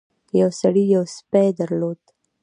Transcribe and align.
یو 0.41 0.49
سړي 0.61 0.83
یو 0.95 1.03
سپی 1.15 1.47
درلود. 1.59 2.01